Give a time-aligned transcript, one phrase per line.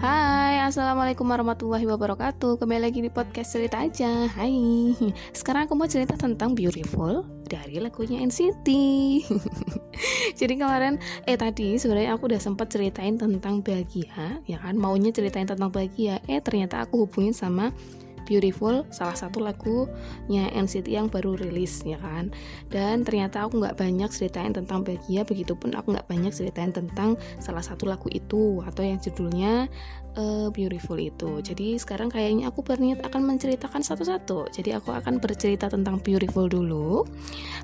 [0.00, 2.56] Hai, Assalamualaikum warahmatullahi wabarakatuh.
[2.56, 4.32] Kembali lagi di podcast cerita aja.
[4.32, 4.96] Hai.
[5.36, 8.68] Sekarang aku mau cerita tentang Beautiful Dari lagunya NCT
[10.40, 10.96] Jadi kemarin
[11.28, 16.16] Eh tadi sebenarnya aku udah sempat ceritain tentang bahagia Ya kan, maunya ceritain tentang bahagia.
[16.24, 17.68] Eh ternyata aku hubungin sama
[18.30, 22.30] Beautiful salah satu lagunya NCT yang baru rilis ya kan?
[22.70, 27.66] Dan ternyata aku nggak banyak ceritain tentang bahagia begitupun aku nggak banyak ceritain tentang salah
[27.66, 29.66] satu lagu itu atau yang judulnya
[30.14, 31.42] uh, Beautiful itu.
[31.42, 34.54] Jadi sekarang kayaknya aku berniat akan menceritakan satu-satu.
[34.54, 37.02] Jadi aku akan bercerita tentang Beautiful dulu.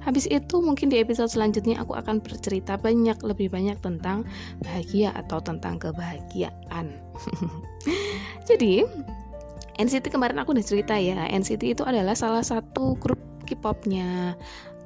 [0.02, 4.27] Habis itu mungkin di episode selanjutnya aku akan bercerita banyak lebih banyak tentang
[4.66, 6.91] bahagia atau tentang kebahagiaan.
[8.48, 8.83] Jadi
[9.77, 14.35] NCT kemarin aku udah cerita ya NCT itu adalah salah satu grup K-popnya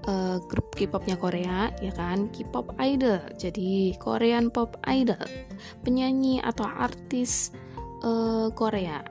[0.07, 2.31] uh, grup K-popnya Korea ya kan?
[2.33, 3.21] K-pop idol.
[3.37, 5.21] Jadi Korean pop idol
[5.85, 7.53] penyanyi atau artis
[8.05, 9.03] uh, Korea.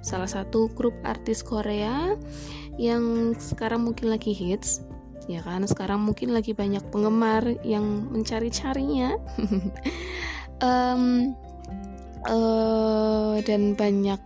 [0.00, 2.16] Salah satu grup artis Korea
[2.76, 4.84] yang sekarang mungkin lagi hits
[5.26, 5.64] ya kan?
[5.66, 9.16] Sekarang mungkin lagi banyak penggemar yang mencari-carinya.
[10.56, 11.36] Um,
[12.24, 14.16] uh, dan banyak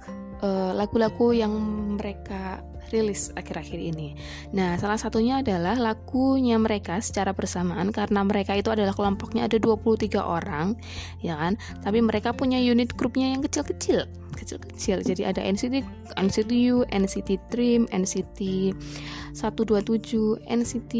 [0.40, 1.52] Eh, lagu-lagu uh, yang
[2.00, 4.16] mereka rilis akhir-akhir ini.
[4.56, 10.16] Nah, salah satunya adalah lagunya mereka secara bersamaan karena mereka itu adalah kelompoknya ada 23
[10.16, 10.80] orang,
[11.20, 11.60] ya kan?
[11.84, 15.04] Tapi mereka punya unit grupnya yang kecil-kecil, kecil-kecil.
[15.04, 15.84] Jadi ada NCT,
[16.16, 18.72] NCT U, NCT Dream, NCT
[19.36, 20.94] 127, NCT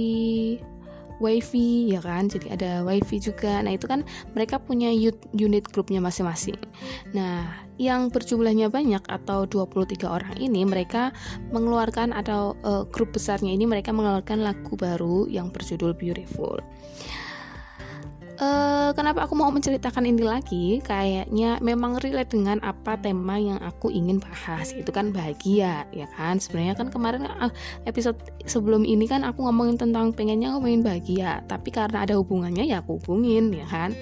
[1.21, 2.27] wifi ya kan?
[2.27, 3.61] Jadi ada wifi juga.
[3.63, 4.91] Nah itu kan mereka punya
[5.37, 6.57] unit grupnya masing-masing.
[7.15, 11.17] Nah yang berjumlahnya banyak atau 23 orang ini mereka
[11.49, 16.61] mengeluarkan atau uh, grup besarnya ini mereka mengeluarkan lagu baru yang berjudul Beautiful
[18.41, 20.65] uh, kenapa aku mau menceritakan ini lagi?
[20.83, 24.73] Kayaknya memang relate dengan apa tema yang aku ingin bahas.
[24.73, 26.41] Itu kan bahagia ya kan?
[26.41, 27.53] Sebenarnya kan kemarin ah,
[27.85, 28.19] episode
[28.49, 31.45] sebelum ini kan aku ngomongin tentang pengennya ngomongin bahagia.
[31.47, 33.93] Tapi karena ada hubungannya ya aku hubungin ya kan?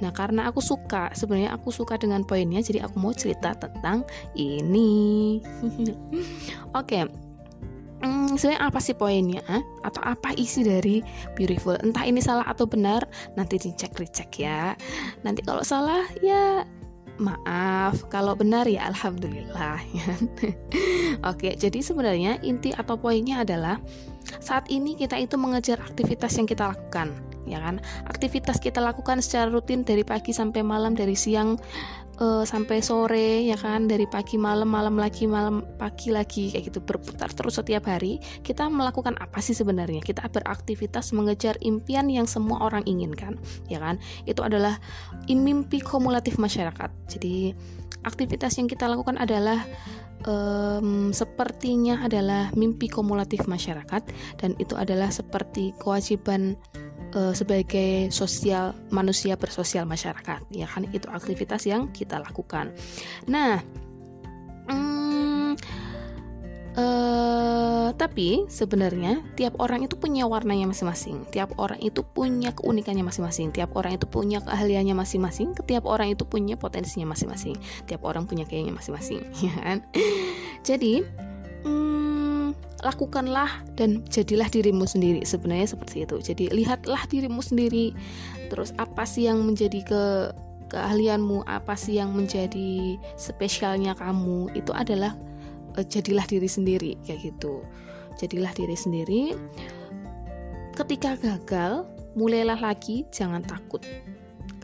[0.00, 4.04] Nah karena aku suka sebenarnya aku suka dengan poinnya jadi aku mau cerita tentang
[4.36, 5.40] ini.
[6.76, 7.29] Oke okay
[8.02, 9.44] hmm, sebenarnya apa sih poinnya?
[9.84, 11.00] Atau apa isi dari
[11.36, 11.76] beautiful?
[11.80, 13.06] Entah ini salah atau benar
[13.36, 14.74] nanti dicek dicek ya.
[15.24, 16.64] Nanti kalau salah ya
[17.20, 18.08] maaf.
[18.08, 19.78] Kalau benar ya alhamdulillah.
[21.30, 23.76] Oke jadi sebenarnya inti atau poinnya adalah
[24.40, 27.12] saat ini kita itu mengejar aktivitas yang kita lakukan
[27.48, 27.82] ya kan?
[28.06, 31.58] Aktivitas kita lakukan secara rutin dari pagi sampai malam dari siang
[32.20, 33.88] uh, sampai sore ya kan?
[33.88, 38.20] Dari pagi malam malam lagi malam pagi lagi kayak gitu berputar terus setiap hari.
[38.44, 40.04] Kita melakukan apa sih sebenarnya?
[40.04, 43.98] Kita beraktivitas mengejar impian yang semua orang inginkan ya kan?
[44.28, 44.78] Itu adalah
[45.26, 46.90] mimpi kumulatif masyarakat.
[47.08, 47.56] Jadi
[48.04, 49.64] aktivitas yang kita lakukan adalah
[50.24, 54.02] um, sepertinya adalah mimpi kumulatif masyarakat
[54.40, 56.56] dan itu adalah seperti kewajiban
[57.14, 60.40] uh, sebagai sosial manusia bersosial masyarakat.
[60.54, 62.74] Ya kan itu aktivitas yang kita lakukan.
[63.26, 63.62] Nah
[64.70, 65.54] hmm,
[66.78, 71.26] uh, tapi sebenarnya tiap orang itu punya warnanya masing-masing.
[71.34, 73.50] Tiap orang itu punya keunikannya masing-masing.
[73.50, 75.52] Tiap orang itu punya keahliannya masing-masing.
[75.66, 77.58] Tiap orang itu punya potensinya masing-masing.
[77.84, 79.22] Tiap orang punya kayaknya masing-masing.
[79.40, 79.78] Ya kan?
[80.60, 81.02] Jadi
[82.80, 85.20] lakukanlah dan jadilah dirimu sendiri.
[85.24, 86.16] Sebenarnya seperti itu.
[86.20, 87.92] Jadi lihatlah dirimu sendiri.
[88.48, 90.02] Terus apa sih yang menjadi ke
[90.72, 91.44] keahlianmu?
[91.44, 94.52] Apa sih yang menjadi spesialnya kamu?
[94.56, 95.16] Itu adalah
[95.76, 97.64] uh, jadilah diri sendiri kayak gitu.
[98.16, 99.22] Jadilah diri sendiri.
[100.76, 101.84] Ketika gagal
[102.16, 103.84] mulailah lagi jangan takut.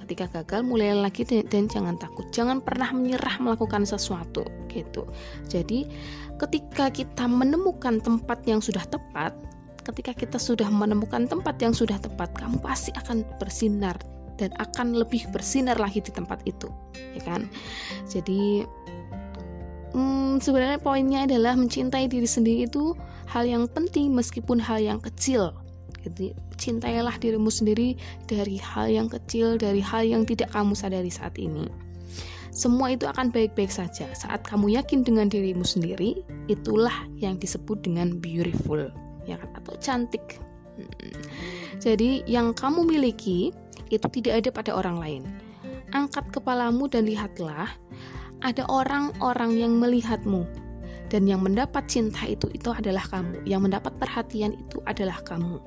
[0.06, 2.25] Ketika gagal mulai lagi dan, dan jangan takut.
[2.31, 5.09] Jangan pernah menyerah melakukan sesuatu gitu.
[5.48, 5.88] Jadi
[6.37, 9.32] ketika kita menemukan tempat yang sudah tepat
[9.87, 13.94] ketika kita sudah menemukan tempat yang sudah tepat kamu pasti akan bersinar
[14.34, 16.67] dan akan lebih bersinar lagi di tempat itu
[17.14, 17.46] ya kan?
[18.11, 18.67] Jadi
[19.94, 22.93] hmm, sebenarnya poinnya adalah mencintai diri sendiri itu
[23.31, 25.55] hal yang penting meskipun hal yang kecil.
[26.06, 27.99] Jadi cintailah dirimu sendiri
[28.31, 31.67] dari hal yang kecil, dari hal yang tidak kamu sadari saat ini.
[32.56, 36.25] Semua itu akan baik-baik saja saat kamu yakin dengan dirimu sendiri.
[36.49, 38.88] Itulah yang disebut dengan beautiful,
[39.29, 39.53] ya kan?
[39.61, 40.41] Atau cantik.
[40.81, 40.88] Hmm.
[41.76, 43.53] Jadi yang kamu miliki
[43.93, 45.23] itu tidak ada pada orang lain.
[45.93, 47.69] Angkat kepalamu dan lihatlah
[48.41, 50.49] ada orang-orang yang melihatmu
[51.12, 53.44] dan yang mendapat cinta itu itu adalah kamu.
[53.44, 55.61] Yang mendapat perhatian itu adalah kamu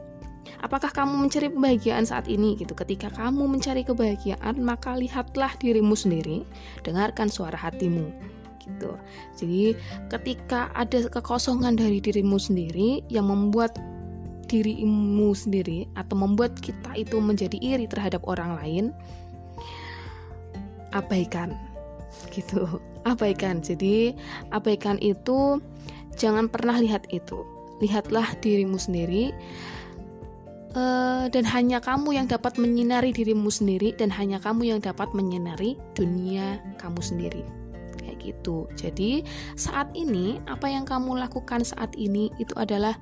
[0.60, 2.58] Apakah kamu mencari kebahagiaan saat ini?
[2.60, 2.74] Gitu?
[2.76, 6.44] Ketika kamu mencari kebahagiaan, maka lihatlah dirimu sendiri,
[6.84, 8.12] dengarkan suara hatimu.
[8.70, 8.92] Gitu.
[9.40, 9.64] Jadi
[10.14, 13.74] ketika ada kekosongan dari dirimu sendiri yang membuat
[14.50, 18.86] dirimu sendiri atau membuat kita itu menjadi iri terhadap orang lain
[20.94, 21.54] abaikan.
[22.34, 22.66] Gitu.
[23.06, 23.62] Abaikan.
[23.62, 24.14] Jadi
[24.54, 25.62] abaikan itu
[26.18, 27.46] jangan pernah lihat itu.
[27.80, 29.32] Lihatlah dirimu sendiri
[30.76, 35.78] uh, dan hanya kamu yang dapat menyinari dirimu sendiri dan hanya kamu yang dapat menyinari
[35.96, 37.44] dunia kamu sendiri
[38.02, 39.24] kayak gitu jadi
[39.58, 42.98] saat ini apa yang kamu lakukan saat ini itu adalah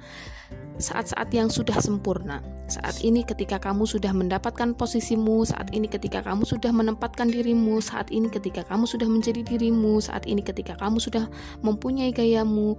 [0.77, 2.39] saat-saat yang sudah sempurna.
[2.69, 8.13] Saat ini ketika kamu sudah mendapatkan posisimu, saat ini ketika kamu sudah menempatkan dirimu, saat
[8.13, 11.25] ini ketika kamu sudah menjadi dirimu, saat ini ketika kamu sudah
[11.65, 12.77] mempunyai gayamu,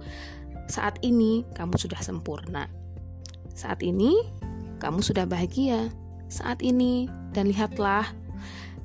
[0.71, 2.71] saat ini kamu sudah sempurna.
[3.51, 4.15] Saat ini
[4.79, 5.91] kamu sudah bahagia.
[6.31, 8.07] Saat ini dan lihatlah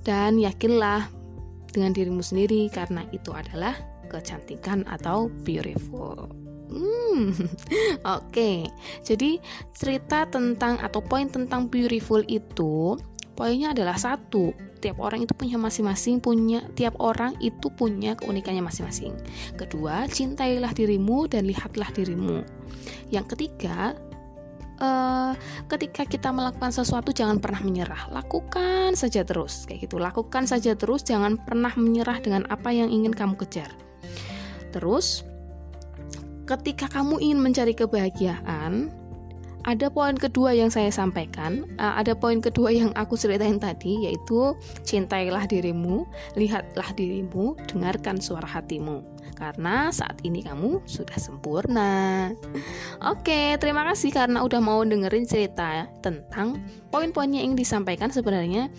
[0.05, 1.09] dan yakinlah
[1.73, 3.75] dengan dirimu sendiri karena itu adalah
[4.09, 6.31] kecantikan atau beautiful.
[6.71, 8.31] Hmm, oke.
[8.31, 8.67] Okay.
[9.05, 9.39] Jadi
[9.77, 12.99] cerita tentang atau poin tentang beautiful itu
[13.35, 14.55] poinnya adalah satu.
[14.79, 19.17] Tiap orang itu punya masing-masing punya tiap orang itu punya keunikannya masing-masing.
[19.57, 22.45] Kedua, cintailah dirimu dan lihatlah dirimu.
[23.09, 23.97] Yang ketiga,
[24.81, 25.33] uh,
[25.71, 28.11] ketika kita melakukan sesuatu jangan pernah menyerah.
[28.11, 30.01] Lakukan saja terus kayak gitu.
[30.01, 33.71] Lakukan saja terus jangan pernah menyerah dengan apa yang ingin kamu kejar.
[34.75, 35.23] Terus
[36.45, 38.91] ketika kamu ingin mencari kebahagiaan,
[39.65, 44.53] ada poin kedua yang saya sampaikan, uh, ada poin kedua yang aku ceritain tadi, yaitu
[44.85, 46.05] cintailah dirimu,
[46.37, 49.14] lihatlah dirimu, dengarkan suara hatimu.
[49.35, 52.31] Karena saat ini kamu sudah sempurna.
[53.03, 58.71] Oke, terima kasih karena udah mau dengerin cerita tentang poin-poinnya yang disampaikan sebenarnya.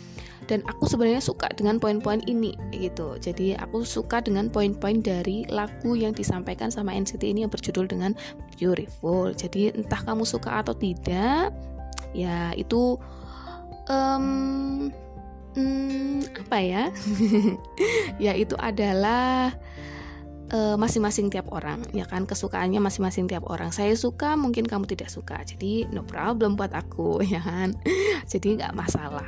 [0.46, 3.18] Dan aku sebenarnya suka dengan poin-poin ini gitu.
[3.18, 8.14] Jadi aku suka dengan poin-poin dari lagu yang disampaikan sama NCT ini yang berjudul dengan
[8.56, 9.34] Beautiful.
[9.34, 11.50] Jadi entah kamu suka atau tidak
[12.16, 12.96] ya itu
[13.90, 14.88] um,
[15.58, 16.84] hmm, apa ya?
[18.16, 19.52] Ya itu adalah
[20.54, 25.10] masing-masing uh, tiap orang ya kan kesukaannya masing-masing tiap orang saya suka mungkin kamu tidak
[25.10, 27.74] suka jadi no problem buat aku ya kan
[28.30, 29.26] jadi nggak masalah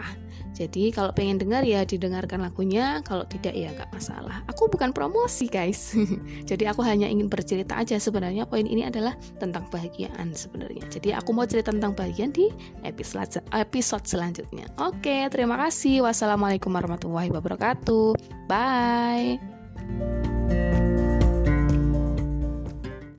[0.57, 4.41] jadi kalau pengen dengar ya didengarkan lagunya, kalau tidak ya nggak masalah.
[4.49, 5.93] Aku bukan promosi guys.
[6.49, 10.81] Jadi aku hanya ingin bercerita aja sebenarnya poin ini adalah tentang bahagiaan sebenarnya.
[10.89, 12.49] Jadi aku mau cerita tentang bahagian di
[12.81, 14.65] episode episode selanjutnya.
[14.81, 16.01] Oke, terima kasih.
[16.01, 18.17] Wassalamualaikum warahmatullahi wabarakatuh.
[18.49, 19.37] Bye.